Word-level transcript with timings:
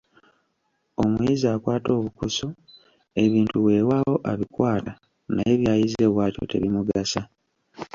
Omuyizi 1.03 1.47
akwata 1.55 1.89
obukusu, 1.97 2.47
ebintu 3.23 3.57
weewaawo 3.65 4.15
abikwata, 4.31 4.91
naye 5.35 5.53
by'ayize 5.61 6.05
bwatyo 6.13 6.43
tebimugasa. 6.51 7.21